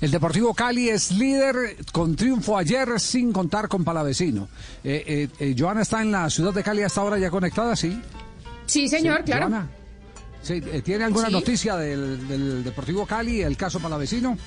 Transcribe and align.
El 0.00 0.12
Deportivo 0.12 0.54
Cali 0.54 0.90
es 0.90 1.10
líder 1.10 1.76
con 1.90 2.14
triunfo 2.14 2.56
ayer 2.56 3.00
sin 3.00 3.32
contar 3.32 3.66
con 3.66 3.82
Palavecino. 3.82 4.46
Eh, 4.84 5.02
eh, 5.04 5.28
eh, 5.40 5.56
Joana 5.58 5.82
está 5.82 6.00
en 6.02 6.12
la 6.12 6.30
ciudad 6.30 6.54
de 6.54 6.62
Cali 6.62 6.84
hasta 6.84 7.00
ahora 7.00 7.18
ya 7.18 7.30
conectada, 7.30 7.74
¿sí? 7.74 8.00
Sí, 8.64 8.86
señor, 8.86 9.24
claro. 9.24 9.48
Joana. 9.48 9.68
Sí, 10.48 10.62
eh, 10.72 10.80
¿Tiene 10.82 11.04
alguna 11.04 11.26
Sí. 11.26 11.32
noticia 11.32 11.76
del, 11.76 12.26
del 12.26 12.64
Deportivo 12.64 13.04
Cali, 13.06 13.42
el 13.42 13.56
caso 13.58 13.78
Palavecino? 13.80 14.38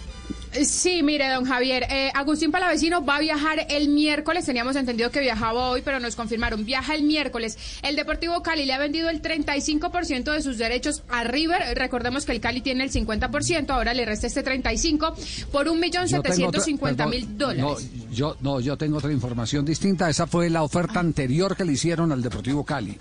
Sí, 0.64 1.02
mire, 1.04 1.30
don 1.30 1.46
Javier, 1.46 1.84
eh, 1.90 2.12
Agustín 2.14 2.52
Palavecino 2.52 3.06
va 3.06 3.18
a 3.18 3.20
viajar 3.20 3.68
el 3.70 3.88
miércoles. 3.90 4.46
Teníamos 4.46 4.76
entendido 4.76 5.12
que 5.12 5.20
viajaba 5.22 5.70
hoy, 5.70 5.82
pero 5.84 6.00
nos 6.00 6.16
confirmaron. 6.16 6.66
Viaja 6.66 6.96
el 6.96 7.04
miércoles. 7.04 7.58
El 7.84 7.96
Deportivo 7.96 8.42
Cali 8.42 8.66
le 8.66 8.74
ha 8.74 8.78
vendido 8.80 9.10
el 9.10 9.22
35% 9.22 10.32
de 10.34 10.42
sus 10.42 10.58
derechos 10.58 11.04
a 11.10 11.24
River. 11.24 11.78
Recordemos 11.78 12.26
que 12.26 12.32
el 12.34 12.42
Cali 12.42 12.62
tiene 12.62 12.84
el 12.84 12.92
50%, 12.92 13.70
ahora 13.70 13.94
le 13.94 14.06
resta 14.06 14.28
este 14.28 14.44
35% 14.44 15.14
por 15.52 15.70
un 15.70 15.80
millón 15.80 16.08
Yo 16.08 16.22
tengo 16.22 16.48
otra- 16.50 16.62
750 16.62 17.06
mil 17.08 17.28
perdón, 17.28 17.38
dólares. 17.58 17.88
No 17.94 18.12
yo, 18.14 18.38
no, 18.42 18.60
yo 18.60 18.76
tengo 18.78 18.98
otra 18.98 19.12
información 19.14 19.64
distinta. 19.64 20.10
Esa 20.10 20.28
fue 20.28 20.50
la 20.50 20.64
oferta 20.64 21.00
anterior 21.00 21.56
que 21.56 21.64
le 21.64 21.74
hicieron 21.74 22.12
al 22.12 22.22
Deportivo 22.22 22.66
Cali. 22.66 22.98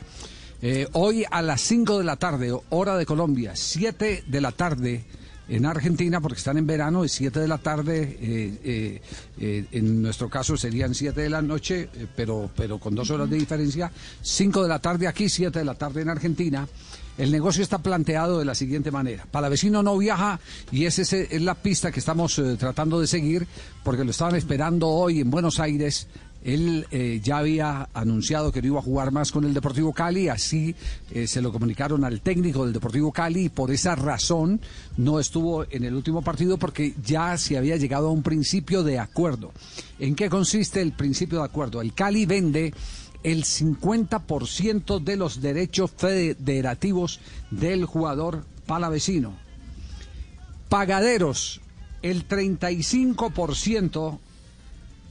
Eh, 0.62 0.86
hoy 0.92 1.24
a 1.30 1.40
las 1.40 1.62
5 1.62 1.98
de 1.98 2.04
la 2.04 2.16
tarde, 2.16 2.54
hora 2.68 2.98
de 2.98 3.06
Colombia, 3.06 3.52
7 3.56 4.24
de 4.26 4.40
la 4.42 4.52
tarde 4.52 5.04
en 5.48 5.64
Argentina, 5.64 6.20
porque 6.20 6.36
están 6.36 6.58
en 6.58 6.66
verano, 6.66 7.02
es 7.02 7.12
7 7.12 7.40
de 7.40 7.48
la 7.48 7.56
tarde, 7.56 8.18
eh, 8.20 9.00
eh, 9.38 9.64
en 9.72 10.02
nuestro 10.02 10.28
caso 10.28 10.58
serían 10.58 10.94
7 10.94 11.18
de 11.18 11.30
la 11.30 11.40
noche, 11.40 11.88
pero, 12.14 12.50
pero 12.54 12.78
con 12.78 12.94
dos 12.94 13.10
horas 13.10 13.30
de 13.30 13.38
diferencia, 13.38 13.90
5 14.20 14.62
de 14.62 14.68
la 14.68 14.78
tarde 14.80 15.08
aquí, 15.08 15.30
7 15.30 15.58
de 15.58 15.64
la 15.64 15.74
tarde 15.74 16.02
en 16.02 16.10
Argentina. 16.10 16.68
El 17.18 17.32
negocio 17.32 17.62
está 17.62 17.78
planteado 17.78 18.38
de 18.38 18.46
la 18.46 18.54
siguiente 18.54 18.90
manera. 18.90 19.26
Palavecino 19.30 19.82
no 19.82 19.98
viaja 19.98 20.40
y 20.72 20.86
esa 20.86 21.02
es, 21.02 21.12
es 21.12 21.42
la 21.42 21.54
pista 21.54 21.90
que 21.92 22.00
estamos 22.00 22.38
eh, 22.38 22.56
tratando 22.58 22.98
de 22.98 23.06
seguir 23.06 23.46
porque 23.82 24.04
lo 24.04 24.10
estaban 24.10 24.36
esperando 24.36 24.88
hoy 24.88 25.20
en 25.20 25.30
Buenos 25.30 25.60
Aires. 25.60 26.06
Él 26.42 26.86
eh, 26.90 27.20
ya 27.22 27.38
había 27.38 27.88
anunciado 27.92 28.50
que 28.50 28.62
no 28.62 28.68
iba 28.68 28.78
a 28.78 28.82
jugar 28.82 29.12
más 29.12 29.30
con 29.30 29.44
el 29.44 29.52
Deportivo 29.52 29.92
Cali, 29.92 30.28
así 30.28 30.74
eh, 31.10 31.26
se 31.26 31.42
lo 31.42 31.52
comunicaron 31.52 32.04
al 32.04 32.22
técnico 32.22 32.64
del 32.64 32.72
Deportivo 32.72 33.12
Cali 33.12 33.44
y 33.44 33.48
por 33.50 33.70
esa 33.70 33.94
razón 33.94 34.60
no 34.96 35.20
estuvo 35.20 35.64
en 35.70 35.84
el 35.84 35.94
último 35.94 36.22
partido 36.22 36.56
porque 36.56 36.94
ya 37.04 37.36
se 37.36 37.58
había 37.58 37.76
llegado 37.76 38.08
a 38.08 38.12
un 38.12 38.22
principio 38.22 38.82
de 38.82 38.98
acuerdo. 38.98 39.52
¿En 39.98 40.14
qué 40.14 40.30
consiste 40.30 40.80
el 40.80 40.92
principio 40.92 41.40
de 41.40 41.44
acuerdo? 41.44 41.82
El 41.82 41.92
Cali 41.92 42.24
vende 42.24 42.72
el 43.22 43.44
50% 43.44 44.98
de 45.02 45.16
los 45.16 45.42
derechos 45.42 45.90
federativos 45.94 47.20
del 47.50 47.84
jugador 47.84 48.44
palavecino. 48.66 49.34
Pagaderos, 50.70 51.60
el 52.02 52.26
35% 52.26 54.18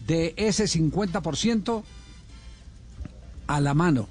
de 0.10 0.34
ese 0.38 0.64
50% 0.66 1.84
a 3.46 3.62
la 3.62 3.74
mano. 3.76 4.10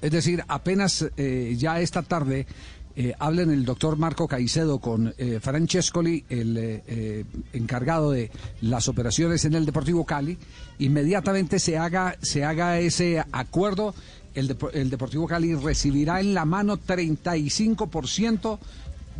Es 0.00 0.12
decir, 0.12 0.44
apenas 0.46 1.04
eh, 1.16 1.56
ya 1.58 1.80
esta 1.80 2.02
tarde 2.02 2.46
eh, 2.94 3.14
hablen 3.18 3.50
el 3.50 3.64
doctor 3.64 3.96
Marco 3.98 4.28
Caicedo 4.28 4.78
con 4.78 5.12
eh, 5.18 5.40
Francescoli, 5.42 6.24
el 6.28 7.24
encargado 7.52 8.12
de 8.12 8.30
las 8.60 8.86
operaciones 8.86 9.44
en 9.44 9.54
el 9.54 9.66
Deportivo 9.66 10.06
Cali, 10.06 10.38
inmediatamente 10.78 11.58
se 11.58 11.76
haga, 11.76 12.16
se 12.22 12.44
haga 12.44 12.78
ese 12.78 13.22
acuerdo, 13.32 13.94
el 14.34 14.90
Deportivo 14.90 15.26
Cali 15.26 15.56
recibirá 15.56 16.20
en 16.20 16.32
la 16.32 16.44
mano 16.44 16.78
35% 16.78 18.58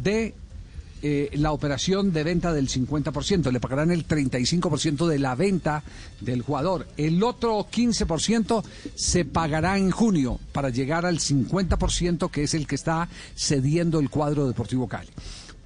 de 0.01 0.35
eh, 1.03 1.31
la 1.35 1.53
operación 1.53 2.13
de 2.13 2.25
venta 2.25 2.53
del 2.53 2.69
50%, 2.69 3.51
le 3.51 3.61
pagarán 3.61 3.91
el 3.91 4.07
35% 4.07 5.07
de 5.07 5.19
la 5.19 5.35
venta 5.35 5.83
del 6.21 6.43
jugador. 6.43 6.87
El 6.97 7.23
otro 7.23 7.67
15% 7.71 8.63
se 8.95 9.25
pagará 9.25 9.79
en 9.79 9.91
junio 9.91 10.39
para 10.53 10.71
llegar 10.71 11.07
al 11.07 11.19
50% 11.19 12.31
que 12.31 12.43
es 12.43 12.55
el 12.55 12.67
que 12.67 12.75
está 12.75 13.09
cediendo 13.35 13.99
el 13.99 14.11
cuadro 14.11 14.47
Deportivo 14.47 14.89
Cali. 14.89 15.11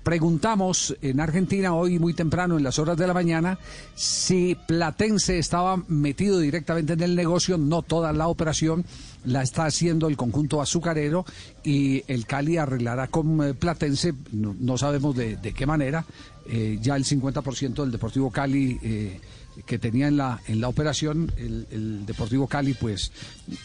Preguntamos 0.05 0.95
en 1.01 1.19
Argentina 1.19 1.75
hoy 1.75 1.99
muy 1.99 2.13
temprano 2.13 2.59
en 2.59 2.63
las 2.63 2.79
horas 2.79 2.99
de 2.99 3.07
la 3.07 3.15
mañana 3.15 3.59
si 3.95 4.55
Platense 4.55 5.39
estaba 5.39 5.83
metido 5.89 6.41
directamente 6.41 6.93
en 6.93 7.01
el 7.01 7.17
negocio, 7.17 7.57
no 7.57 7.81
toda 7.81 8.13
la 8.13 8.29
operación 8.29 8.85
la 9.25 9.43
está 9.43 9.65
haciendo 9.65 10.07
el 10.07 10.19
conjunto 10.19 10.61
azucarero 10.61 11.25
y 11.63 12.05
el 12.07 12.27
Cali 12.27 12.59
arreglará 12.59 13.07
con 13.07 13.43
eh, 13.43 13.55
Platense, 13.55 14.13
no, 14.33 14.77
sabemos 14.77 15.17
de, 15.17 15.37
de 15.37 15.55
qué 15.55 15.65
manera, 15.65 16.05
eh, 16.47 16.79
ya 16.83 16.97
el 16.97 17.07
50% 17.07 17.73
del 17.75 17.91
Deportivo 17.91 18.31
Cali 18.31 18.79
eh, 18.83 19.19
que 19.65 19.79
tenía 19.79 20.09
en 20.09 20.19
la, 20.19 20.39
en 20.47 20.61
la 20.61 20.69
operación, 20.69 21.33
el, 21.39 21.67
el 21.71 22.05
Deportivo 22.05 22.47
Cali 22.47 22.75
pues 22.75 23.11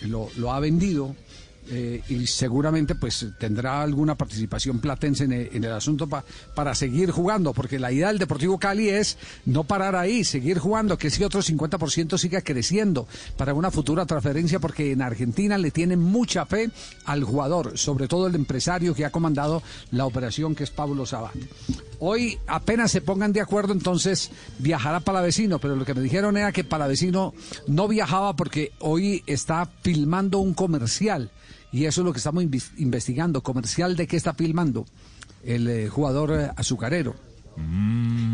lo 0.04 0.54
ha 0.54 0.60
vendido 0.62 1.16
eh, 1.72 2.02
y 2.09 2.25
seguramente 2.28 2.96
pues 2.96 3.25
tendrá 3.40 3.81
alguna 3.81 4.16
participación 4.16 4.80
platense 4.80 5.25
en 5.25 5.34
el, 5.34 5.50
en 5.53 5.63
el 5.63 5.72
asunto 5.72 6.07
pa- 6.07 6.24
para 6.56 6.74
seguir 6.75 7.12
jugando, 7.12 7.53
porque 7.53 7.80
la 7.80 7.91
idea 7.91 8.07
del 8.07 8.18
Deportivo 8.19 8.57
Cali 8.57 8.90
es 8.90 9.18
no 9.46 9.63
parar 9.63 9.96
ahí, 9.96 10.24
seguir 10.24 10.59
jugando, 10.59 10.97
que 10.97 11.08
ese 11.08 11.24
otro 11.25 11.41
50% 11.41 12.18
siga 12.18 12.41
creciendo 12.41 13.08
para 13.38 13.53
una 13.53 13.72
futura 13.72 14.06
transferencia, 14.06 14.59
porque 14.59 14.91
en 14.91 15.02
Argentina 15.02 15.58
le 15.58 15.72
tienen 15.72 16.00
mucha 16.00 16.46
fe 16.46 16.69
al 17.06 17.24
jugador, 17.24 17.78
sobre 17.78 18.08
todo 18.08 18.28
el 18.28 18.35
empresario 18.35 18.94
que 18.96 19.06
ha 19.06 19.12
comandado 19.12 19.62
la 19.91 20.06
operación, 20.06 20.56
que 20.56 20.63
es 20.63 20.72
Pablo 20.72 21.06
Sabat. 21.06 21.34
Hoy 22.00 22.38
apenas 22.48 22.92
se 22.92 23.02
pongan 23.02 23.34
de 23.34 23.42
acuerdo, 23.42 23.74
entonces 23.74 24.32
viajará 24.58 25.02
Palavecino, 25.02 25.60
pero 25.60 25.76
lo 25.76 25.86
que 25.86 25.94
me 25.94 26.02
dijeron 26.02 26.38
era 26.38 26.52
que 26.52 26.64
Palavecino 26.64 27.34
no 27.68 27.88
viajaba 27.88 28.36
porque 28.36 28.72
hoy 28.80 29.24
está 29.28 29.70
filmando 29.82 30.40
un 30.40 30.54
comercial 30.54 31.30
y 31.72 31.86
eso 31.86 32.02
es 32.02 32.06
lo 32.06 32.14
que 32.14 32.20
estamos 32.20 32.44
investigando. 32.78 33.42
¿Comercial 33.44 33.96
de 33.96 34.08
qué 34.08 34.18
está 34.18 34.34
filmando? 34.34 34.86
El 35.44 35.68
eh, 35.68 35.88
jugador 35.90 36.34
eh, 36.34 36.50
azucarero. 36.56 37.16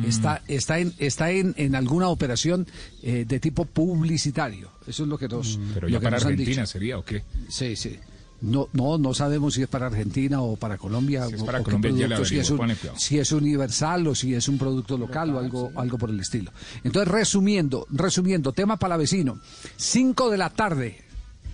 Está, 0.08 0.44
está, 0.48 0.78
en, 0.78 0.94
está 1.00 1.32
en, 1.32 1.56
en 1.58 1.74
alguna 1.74 2.10
operación 2.10 2.68
eh, 3.02 3.26
de 3.28 3.40
tipo 3.40 3.66
publicitario. 3.66 4.70
Eso 4.86 5.04
es 5.04 5.10
lo 5.10 5.18
que 5.18 5.28
nos, 5.28 5.60
Pero 5.74 5.88
lo 5.88 5.94
ya 5.94 6.00
para 6.00 6.18
Argentina 6.18 6.62
dicho. 6.62 6.66
sería, 6.68 7.00
¿o 7.00 7.04
qué? 7.04 7.24
Sí, 7.50 7.76
sí. 7.76 7.98
No, 8.46 8.70
no, 8.74 8.98
no 9.00 9.14
sabemos 9.14 9.56
si 9.56 9.64
es 9.64 9.68
para 9.68 9.88
Argentina 9.88 10.42
o 10.42 10.56
para 10.56 10.78
Colombia. 10.78 11.28
Si 11.28 11.34
es 11.36 11.42
o- 11.42 11.46
para 11.46 11.60
o 11.60 11.64
qué 11.64 11.72
Colombia, 11.72 11.92
ya 11.92 11.98
le 11.98 12.06
producto, 12.16 12.26
si, 12.30 12.38
es 12.40 12.50
un- 12.52 12.58
si 13.00 13.18
es 13.20 13.32
universal 13.32 14.08
o 14.08 14.16
si 14.16 14.34
es 14.36 14.48
un 14.48 14.58
producto 14.58 14.98
local 14.98 15.36
o 15.36 15.40
algo, 15.40 15.72
algo 15.76 15.98
por 15.98 16.10
el 16.12 16.20
estilo. 16.20 16.52
Entonces, 16.84 17.12
resumiendo, 17.12 17.88
resumiendo, 17.90 18.54
tema 18.54 18.78
palavecino. 18.78 19.40
5 19.78 20.30
de 20.30 20.38
la 20.38 20.50
tarde, 20.52 21.02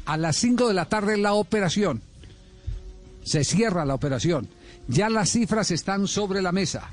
a 0.06 0.18
las 0.18 0.35
5 0.35 0.68
de 0.68 0.74
la 0.74 0.85
tarde 0.90 1.18
la 1.18 1.34
operación. 1.34 2.02
Se 3.23 3.44
cierra 3.44 3.85
la 3.85 3.94
operación. 3.96 4.47
Ya 4.88 5.09
las 5.09 5.31
cifras 5.31 5.72
están 5.72 6.08
sobre 6.08 6.41
la 6.41 6.52
mesa. 6.52 6.90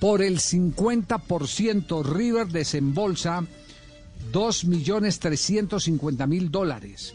Por 0.00 0.22
el 0.22 0.38
50% 0.40 2.02
River 2.02 2.48
desembolsa 2.48 3.44
2.350.000 4.32 6.50
dólares 6.50 7.14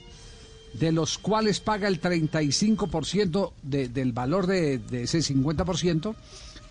de 0.73 0.91
los 0.91 1.17
cuales 1.17 1.59
paga 1.59 1.87
el 1.87 1.99
35% 2.01 3.53
de- 3.63 3.89
del 3.89 4.11
valor 4.13 4.47
de, 4.47 4.77
de 4.79 5.03
ese 5.03 5.19
50%, 5.19 6.15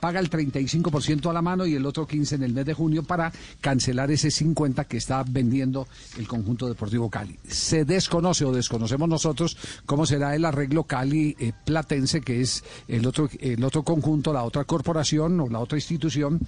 paga 0.01 0.19
el 0.19 0.31
35% 0.31 1.29
a 1.29 1.33
la 1.35 1.43
mano 1.43 1.67
y 1.67 1.75
el 1.75 1.85
otro 1.85 2.07
15% 2.09 2.33
en 2.37 2.43
el 2.43 2.55
mes 2.55 2.65
de 2.65 2.73
junio 2.73 3.03
para 3.03 3.31
cancelar 3.61 4.11
ese 4.11 4.29
50% 4.29 4.87
que 4.87 4.97
está 4.97 5.23
vendiendo 5.29 5.87
el 6.19 6.27
conjunto 6.27 6.67
deportivo 6.69 7.11
Cali. 7.11 7.37
Se 7.47 7.85
desconoce 7.85 8.47
o 8.47 8.53
desconocemos 8.53 9.07
nosotros 9.11 9.59
cómo 9.85 10.07
será 10.07 10.35
el 10.35 10.47
arreglo 10.47 10.85
Cali 10.85 11.37
eh, 11.39 11.53
Platense, 11.67 12.23
que 12.23 12.41
es 12.41 12.65
el 12.89 13.07
otro, 13.07 13.29
el 13.41 13.63
otro 13.63 13.83
conjunto, 13.83 14.33
la 14.33 14.45
otra 14.45 14.65
corporación 14.65 15.39
o 15.41 15.49
la 15.49 15.59
otra 15.59 15.77
institución 15.77 16.41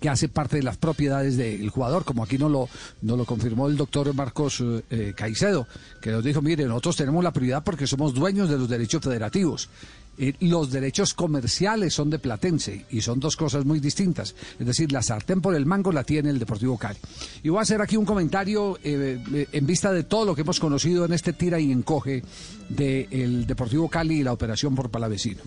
que 0.00 0.08
hace 0.08 0.28
parte 0.28 0.56
de 0.56 0.62
las 0.62 0.76
propiedades 0.76 1.36
del 1.36 1.68
jugador, 1.70 2.04
como 2.04 2.22
aquí 2.22 2.38
nos 2.38 2.50
lo, 2.50 2.68
lo 3.02 3.24
confirmó 3.24 3.68
el 3.68 3.76
doctor 3.76 4.12
Marcos 4.14 4.60
eh, 4.60 4.82
eh, 4.90 5.12
Caicedo, 5.16 5.66
que 6.00 6.10
nos 6.10 6.24
dijo, 6.24 6.40
mire, 6.42 6.64
nosotros 6.64 6.96
tenemos 6.96 7.22
la 7.22 7.32
prioridad 7.32 7.62
porque 7.62 7.86
somos 7.86 8.14
dueños 8.14 8.48
de 8.48 8.58
los 8.58 8.68
derechos 8.68 9.02
federativos. 9.02 9.68
Eh, 10.18 10.34
los 10.40 10.70
derechos 10.70 11.14
comerciales 11.14 11.94
son 11.94 12.10
de 12.10 12.18
Platense 12.18 12.86
y 12.90 13.00
son 13.00 13.20
dos 13.20 13.36
cosas 13.36 13.64
muy 13.64 13.80
distintas. 13.80 14.34
Es 14.58 14.66
decir, 14.66 14.90
la 14.92 15.02
sartén 15.02 15.40
por 15.40 15.54
el 15.54 15.66
mango 15.66 15.92
la 15.92 16.04
tiene 16.04 16.30
el 16.30 16.38
Deportivo 16.38 16.76
Cali. 16.78 16.98
Y 17.42 17.48
voy 17.48 17.58
a 17.58 17.62
hacer 17.62 17.80
aquí 17.80 17.96
un 17.96 18.04
comentario 18.04 18.78
en 18.82 19.66
vista 19.66 19.92
de 19.92 20.04
todo 20.04 20.24
lo 20.24 20.34
que 20.34 20.42
hemos 20.42 20.60
conocido 20.60 21.04
en 21.04 21.12
este 21.12 21.32
tira 21.32 21.58
y 21.58 21.72
encoge 21.72 22.22
del 22.68 23.46
Deportivo 23.46 23.88
Cali 23.88 24.20
y 24.20 24.22
la 24.22 24.32
operación 24.32 24.74
por 24.74 24.90
Palavecino. 24.90 25.40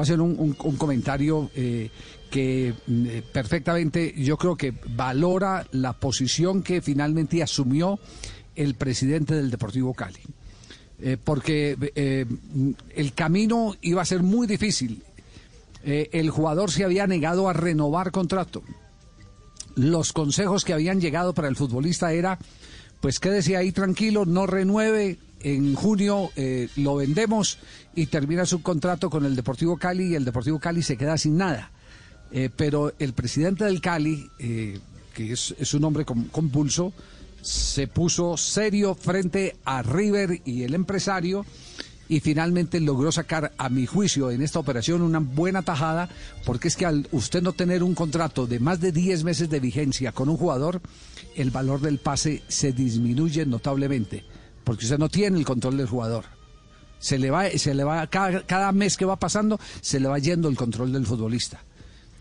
Voy 0.00 0.04
a 0.04 0.14
hacer 0.14 0.22
un, 0.22 0.54
comentario 0.54 1.50
que 1.54 2.72
mm, 2.86 3.06
perfectamente 3.34 4.14
yo 4.16 4.38
creo 4.38 4.56
que 4.56 4.72
valora 4.96 5.66
la 5.72 5.92
posición 5.92 6.62
que 6.62 6.80
finalmente 6.80 7.42
asumió 7.42 7.98
el 8.56 8.76
presidente 8.76 9.34
del 9.34 9.50
Deportivo 9.50 9.92
Cali. 9.92 10.20
Eh, 11.02 11.18
porque 11.22 11.76
eh, 11.94 12.24
el 12.94 13.12
camino 13.12 13.74
iba 13.82 14.00
a 14.00 14.06
ser 14.06 14.22
muy 14.22 14.46
difícil. 14.46 15.02
Eh, 15.84 16.08
el 16.12 16.30
jugador 16.30 16.70
se 16.70 16.84
había 16.84 17.06
negado 17.06 17.50
a 17.50 17.52
renovar 17.52 18.10
contrato. 18.10 18.62
Los 19.74 20.14
consejos 20.14 20.64
que 20.64 20.72
habían 20.72 21.02
llegado 21.02 21.34
para 21.34 21.48
el 21.48 21.56
futbolista 21.56 22.14
era, 22.14 22.38
pues 23.02 23.20
quédese 23.20 23.58
ahí 23.58 23.70
tranquilo, 23.70 24.24
no 24.24 24.46
renueve, 24.46 25.18
en 25.40 25.74
junio 25.74 26.30
lo 26.76 26.96
vendemos 26.96 27.58
y 27.94 28.06
termina 28.06 28.46
su 28.46 28.62
contrato 28.62 29.10
con 29.10 29.24
el 29.24 29.36
Deportivo 29.36 29.76
Cali 29.76 30.08
y 30.08 30.14
el 30.14 30.24
Deportivo 30.24 30.58
Cali 30.58 30.82
se 30.82 30.96
queda 30.96 31.16
sin 31.18 31.36
nada. 31.36 31.70
pero 32.56 32.92
el 32.98 33.12
presidente 33.12 33.64
del 33.64 33.80
Cali, 33.80 34.28
que 34.38 35.32
es, 35.32 35.74
un 35.74 35.84
hombre 35.84 36.04
con, 36.04 36.24
con 36.24 36.50
pulso, 36.50 36.92
se 37.42 37.86
puso 37.86 38.36
serio 38.36 38.94
frente 38.94 39.56
a 39.64 39.82
River 39.82 40.40
y 40.44 40.62
el 40.62 40.74
empresario 40.74 41.44
y 42.10 42.18
finalmente 42.18 42.80
logró 42.80 43.12
sacar, 43.12 43.52
a 43.56 43.68
mi 43.68 43.86
juicio, 43.86 44.32
en 44.32 44.42
esta 44.42 44.58
operación 44.58 45.00
una 45.00 45.20
buena 45.20 45.62
tajada, 45.62 46.08
porque 46.44 46.66
es 46.66 46.74
que 46.74 46.84
al 46.84 47.06
usted 47.12 47.40
no 47.40 47.52
tener 47.52 47.84
un 47.84 47.94
contrato 47.94 48.48
de 48.48 48.58
más 48.58 48.80
de 48.80 48.90
10 48.90 49.22
meses 49.22 49.48
de 49.48 49.60
vigencia 49.60 50.10
con 50.10 50.28
un 50.28 50.36
jugador, 50.36 50.82
el 51.36 51.52
valor 51.52 51.80
del 51.80 51.98
pase 51.98 52.42
se 52.48 52.72
disminuye 52.72 53.46
notablemente, 53.46 54.24
porque 54.64 54.84
usted 54.84 54.98
no 54.98 55.08
tiene 55.08 55.38
el 55.38 55.44
control 55.44 55.76
del 55.76 55.86
jugador. 55.86 56.24
Se 56.98 57.18
le 57.18 57.30
va, 57.30 57.48
se 57.50 57.74
le 57.74 57.84
va 57.84 58.06
cada, 58.08 58.44
cada 58.46 58.72
mes 58.72 58.96
que 58.96 59.04
va 59.04 59.16
pasando, 59.16 59.58
se 59.80 60.00
le 60.00 60.08
va 60.08 60.18
yendo 60.18 60.48
el 60.48 60.56
control 60.56 60.92
del 60.92 61.06
futbolista 61.06 61.62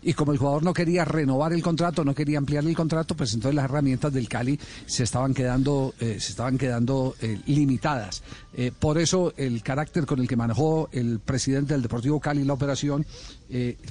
y 0.02 0.14
como 0.14 0.32
el 0.32 0.38
jugador 0.38 0.64
no 0.64 0.74
quería 0.74 1.06
renovar 1.06 1.54
el 1.54 1.62
contrato, 1.62 2.04
no 2.04 2.16
quería 2.16 2.38
ampliar 2.38 2.66
el 2.66 2.76
contrato, 2.76 3.16
pues 3.16 3.34
entonces 3.34 3.56
las 3.56 3.66
herramientas 3.66 4.14
del 4.14 4.28
Cali 4.28 4.60
se 4.86 5.04
estaban 5.04 5.34
quedando, 5.34 5.94
eh, 6.00 6.18
se 6.20 6.32
estaban 6.32 6.58
quedando 6.58 7.16
eh, 7.22 7.40
limitadas. 7.48 8.24
Eh, 8.54 8.72
por 8.78 8.98
eso 8.98 9.34
el 9.38 9.62
carácter 9.62 10.06
con 10.06 10.20
el 10.20 10.28
que 10.28 10.36
manejó 10.36 10.90
el 10.92 11.20
presidente 11.20 11.74
del 11.74 11.82
Deportivo 11.84 12.20
Cali 12.20 12.44
la 12.44 12.54
operación 12.54 13.06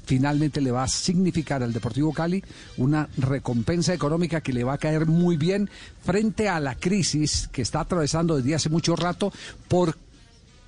finalmente 0.04 0.60
le 0.60 0.70
va 0.70 0.84
a 0.84 0.88
significar 0.88 1.64
al 1.64 1.72
Deportivo 1.72 2.12
Cali 2.12 2.42
una 2.76 3.08
recompensa 3.16 3.92
económica 3.92 4.40
que 4.40 4.52
le 4.52 4.62
va 4.62 4.74
a 4.74 4.78
caer 4.78 5.06
muy 5.06 5.36
bien 5.36 5.68
frente 6.04 6.48
a 6.48 6.60
la 6.60 6.76
crisis 6.76 7.48
que 7.50 7.62
está 7.62 7.80
atravesando 7.80 8.36
desde 8.36 8.54
hace 8.54 8.68
mucho 8.68 8.94
rato 8.94 9.32
por 9.66 9.96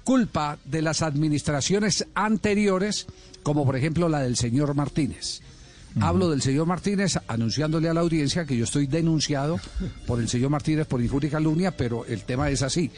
culpa 0.05 0.58
de 0.64 0.82
las 0.82 1.02
administraciones 1.02 2.06
anteriores 2.14 3.06
como 3.43 3.64
por 3.64 3.76
ejemplo 3.76 4.08
la 4.08 4.20
del 4.20 4.37
señor 4.37 4.75
Martínez. 4.75 5.41
Hablo 6.00 6.31
del 6.31 6.41
señor 6.41 6.67
Martínez 6.67 7.19
anunciándole 7.26 7.88
a 7.88 7.94
la 7.94 8.00
audiencia 8.00 8.44
que 8.44 8.56
yo 8.56 8.64
estoy 8.64 8.87
denunciado 8.87 9.58
por 10.06 10.20
el 10.20 10.29
señor 10.29 10.50
Martínez 10.50 10.87
por 10.87 11.02
injuria 11.02 11.29
y 11.29 11.31
calumnia, 11.32 11.76
pero 11.76 12.05
el 12.05 12.23
tema 12.23 12.49
es 12.49 12.62
así 12.62 12.93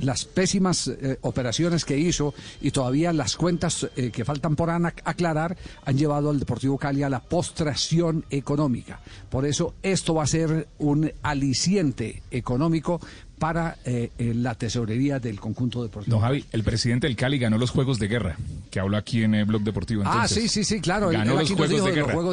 las 0.00 0.24
pésimas 0.24 0.88
eh, 0.88 1.18
operaciones 1.22 1.84
que 1.84 1.98
hizo 1.98 2.34
y 2.60 2.70
todavía 2.70 3.12
las 3.12 3.36
cuentas 3.36 3.88
eh, 3.96 4.10
que 4.10 4.24
faltan 4.24 4.56
por 4.56 4.70
aclarar 4.70 5.56
han 5.84 5.98
llevado 5.98 6.30
al 6.30 6.38
Deportivo 6.38 6.78
Cali 6.78 7.02
a 7.02 7.08
la 7.08 7.20
postración 7.20 8.24
económica. 8.30 9.00
Por 9.30 9.46
eso 9.46 9.74
esto 9.82 10.14
va 10.14 10.24
a 10.24 10.26
ser 10.26 10.68
un 10.78 11.10
aliciente 11.22 12.22
económico 12.30 13.00
para 13.38 13.78
eh, 13.86 14.10
la 14.18 14.54
tesorería 14.54 15.18
del 15.18 15.40
conjunto 15.40 15.82
deportivo. 15.82 16.14
Don 16.14 16.22
Javi, 16.22 16.44
el 16.52 16.62
presidente 16.62 17.06
del 17.06 17.16
Cali 17.16 17.38
ganó 17.38 17.56
los 17.56 17.70
Juegos 17.70 17.98
de 17.98 18.06
Guerra, 18.06 18.36
que 18.70 18.80
habló 18.80 18.98
aquí 18.98 19.22
en 19.22 19.34
el 19.34 19.46
Blog 19.46 19.62
Deportivo. 19.62 20.02
ah, 20.04 20.28
sí, 20.28 20.46
sí, 20.46 20.62
sí, 20.62 20.80
claro. 20.80 21.08
Ganó 21.08 21.36
los, 21.36 21.50
juegos 21.50 21.84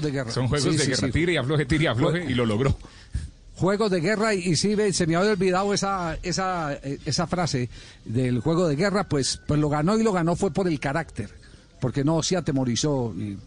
de, 0.04 0.12
guerra. 0.12 0.32
Son 0.32 0.50
Juegos 0.50 0.78
de 0.78 0.86
Guerra. 0.86 1.10
Tire 1.10 1.34
y 1.34 1.38
afloje, 1.38 1.66
tire 1.66 1.86
y 1.86 1.88
afloje, 1.88 2.26
y 2.30 2.34
lo 2.34 2.46
logró 2.46 2.78
juegos 3.58 3.92
de 3.92 4.00
guerra 4.00 4.34
y, 4.34 4.56
sí 4.56 4.76
se 4.94 5.08
me 5.08 5.16
había 5.16 5.32
olvidado 5.32 5.74
esa 5.74 6.18
esa 6.22 6.74
eh, 6.74 7.00
esa 7.06 7.28
frase 7.28 7.70
del 8.06 8.40
juego 8.40 8.68
de 8.68 8.76
guerra 8.76 9.10
pues 9.10 9.42
pues 9.48 9.60
lo 9.60 9.68
ganó 9.68 9.98
y 9.98 10.04
lo 10.04 10.14
ganó 10.14 10.36
fue 10.36 10.52
por 10.52 10.68
el 10.68 10.80
carácter 10.80 11.30
porque 11.80 12.04
no 12.04 12.22
se 12.24 12.38
atemorizó 12.38 13.14
y, 13.18 13.38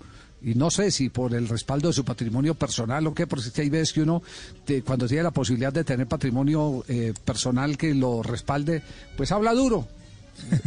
no 0.54 0.70
sé 0.70 0.90
si 0.90 1.10
por 1.10 1.34
el 1.34 1.48
respaldo 1.48 1.88
de 1.88 1.94
su 1.94 2.02
patrimonio 2.02 2.54
personal 2.54 3.06
o 3.06 3.12
qué, 3.12 3.26
porque 3.26 3.50
que 3.50 3.60
hay 3.60 3.68
veces 3.68 3.92
que 3.92 4.00
uno, 4.00 4.22
cuando 4.86 5.06
tiene 5.06 5.24
la 5.24 5.32
posibilidad 5.32 5.70
de 5.70 5.84
tener 5.84 6.06
patrimonio 6.06 6.82
eh, 6.88 7.12
personal 7.26 7.76
que 7.76 7.92
lo 7.92 8.22
respalde, 8.22 8.82
pues 9.18 9.32
habla 9.32 9.52
duro. 9.52 9.86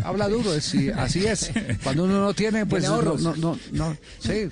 Habla 0.04 0.28
duro, 0.30 0.52
así 0.52 1.25
es. 1.25 1.52
Cuando 1.84 2.04
uno 2.04 2.22
no 2.22 2.34
tiene, 2.34 2.66
pues 2.66 2.84
no, 2.84 3.02
no, 3.02 3.58
no, 3.72 3.98
sí, 4.20 4.50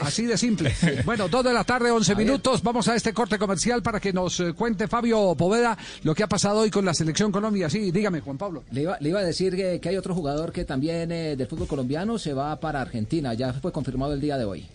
así 0.00 0.24
de 0.26 0.36
simple. 0.36 0.74
Bueno, 1.04 1.28
dos 1.28 1.44
de 1.44 1.52
la 1.52 1.64
tarde, 1.64 1.90
once 1.90 2.14
minutos. 2.14 2.62
Vamos 2.62 2.88
a 2.88 2.94
este 2.94 3.12
corte 3.12 3.38
comercial 3.38 3.82
para 3.82 4.00
que 4.00 4.12
nos 4.12 4.40
eh, 4.40 4.52
cuente 4.52 4.88
Fabio 4.88 5.34
Poveda 5.36 5.76
lo 6.02 6.14
que 6.14 6.22
ha 6.22 6.28
pasado 6.28 6.60
hoy 6.60 6.70
con 6.70 6.84
la 6.84 6.94
selección 6.94 7.32
Colombia. 7.32 7.68
Sí, 7.70 7.90
dígame, 7.90 8.20
Juan 8.20 8.38
Pablo. 8.38 8.64
Le 8.70 8.82
iba, 8.82 8.96
le 9.00 9.08
iba 9.08 9.20
a 9.20 9.24
decir 9.24 9.56
que, 9.56 9.80
hay 9.88 9.96
otro 9.96 10.14
jugador 10.14 10.52
que 10.52 10.64
también 10.64 11.10
eh, 11.12 11.36
del 11.36 11.46
fútbol 11.46 11.66
colombiano 11.66 12.18
se 12.18 12.32
va 12.34 12.58
para 12.60 12.80
Argentina. 12.80 13.34
Ya 13.34 13.52
fue 13.52 13.72
confirmado 13.72 14.12
el 14.12 14.20
día 14.20 14.36
de 14.36 14.44
hoy. 14.44 14.66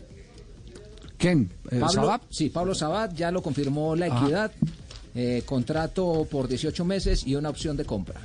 ¿Quién? 1.18 1.50
Eh, 1.72 1.80
Pablo, 1.80 2.20
Sí, 2.30 2.50
Pablo 2.50 2.76
Sabat 2.76 3.14
ya 3.14 3.32
lo 3.32 3.42
confirmó 3.42 3.96
la 3.96 4.08
equidad. 4.08 4.52
contrato 5.46 6.28
por 6.30 6.48
18 6.48 6.84
meses 6.86 7.26
y 7.26 7.36
una 7.36 7.50
opción 7.50 7.78
de 7.78 7.86
compra. 7.86 8.20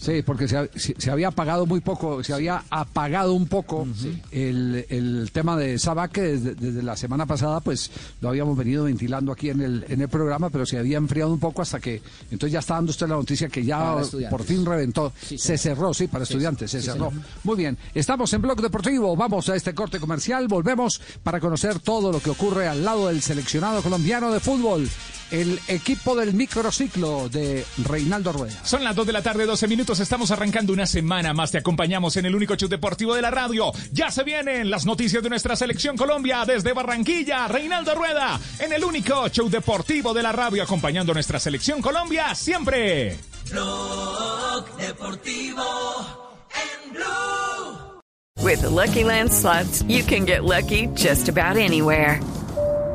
Sí, 0.00 0.22
porque 0.22 0.46
se, 0.48 1.10
había 1.10 1.28
apagado 1.28 1.66
muy 1.66 1.80
poco, 1.80 2.22
se 2.22 2.32
había 2.32 2.64
apagado 2.70 3.34
un 3.34 3.46
poco 3.46 3.86
el, 4.30 5.30
tema 5.32 5.56
de 5.56 5.78
Sabac, 5.78 6.12
que 6.12 6.22
desde, 6.22 6.82
la 6.82 6.96
semana 6.96 7.26
pasada 7.26 7.60
pues 7.60 7.90
lo 8.20 8.28
habíamos 8.28 8.56
venido 8.56 8.84
ventilando 8.84 9.32
aquí 9.32 9.50
en 9.50 9.60
el, 9.60 9.84
en 9.88 10.00
el 10.00 10.08
programa, 10.08 10.50
pero 10.50 10.66
se 10.66 10.78
había 10.78 10.98
enfriado 10.98 11.32
un 11.32 11.40
poco 11.40 11.62
hasta 11.62 11.80
que 11.80 12.02
entonces 12.30 12.52
ya 12.52 12.58
está 12.60 12.74
dando 12.74 12.90
usted 12.90 13.08
la 13.08 13.16
noticia 13.16 13.48
que 13.48 13.64
ya 13.64 13.96
por 14.30 14.44
fin 14.44 14.64
reventó. 14.64 15.12
se 15.18 15.58
cerró, 15.58 15.94
sí, 15.94 16.08
para 16.08 16.24
estudiantes, 16.24 16.70
se 16.70 16.82
cerró. 16.82 17.12
Muy 17.42 17.56
bien, 17.56 17.76
estamos 17.94 18.32
en 18.32 18.42
Blog 18.42 18.60
Deportivo, 18.60 19.16
vamos 19.16 19.48
a 19.48 19.56
este 19.56 19.74
corte 19.74 19.98
comercial, 19.98 20.48
volvemos 20.48 21.00
para 21.22 21.40
conocer 21.40 21.78
todo 21.80 22.12
lo 22.12 22.20
que 22.20 22.30
ocurre 22.30 22.68
al 22.68 22.84
lado 22.84 23.08
del 23.08 23.22
seleccionado 23.22 23.82
colombiano 23.82 24.32
de 24.32 24.40
fútbol 24.40 24.88
el 25.40 25.60
equipo 25.66 26.14
del 26.14 26.32
microciclo 26.32 27.28
de 27.28 27.66
Reinaldo 27.78 28.32
Rueda. 28.32 28.64
Son 28.64 28.84
las 28.84 28.94
2 28.94 29.06
de 29.06 29.12
la 29.12 29.22
tarde, 29.22 29.46
12 29.46 29.66
minutos. 29.66 29.98
Estamos 29.98 30.30
arrancando 30.30 30.72
una 30.72 30.86
semana 30.86 31.34
más. 31.34 31.50
Te 31.50 31.58
acompañamos 31.58 32.16
en 32.16 32.26
el 32.26 32.34
único 32.36 32.54
show 32.54 32.68
deportivo 32.68 33.14
de 33.16 33.22
la 33.22 33.32
radio. 33.32 33.72
Ya 33.90 34.12
se 34.12 34.22
vienen 34.22 34.70
las 34.70 34.86
noticias 34.86 35.22
de 35.24 35.30
nuestra 35.30 35.56
selección 35.56 35.96
Colombia 35.96 36.44
desde 36.44 36.72
Barranquilla. 36.72 37.48
Reinaldo 37.48 37.96
Rueda 37.96 38.38
en 38.60 38.72
el 38.72 38.84
único 38.84 39.28
show 39.28 39.48
deportivo 39.50 40.14
de 40.14 40.22
la 40.22 40.30
radio, 40.30 40.62
acompañando 40.62 41.10
a 41.12 41.14
nuestra 41.14 41.40
selección 41.40 41.82
Colombia 41.82 42.34
siempre. 42.36 43.18
Blog 43.50 44.76
deportivo 44.76 45.64
en 46.54 46.92
Blue. 46.92 48.00
With 48.40 48.62
Lucky 48.62 49.02
Land 49.02 49.32
slots, 49.32 49.82
you 49.88 50.04
can 50.04 50.26
get 50.26 50.44
lucky 50.44 50.86
just 50.94 51.28
about 51.28 51.56
anywhere. 51.56 52.20